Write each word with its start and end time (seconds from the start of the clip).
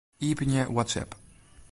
Iepenje 0.27 0.63
WhatsApp. 0.75 1.11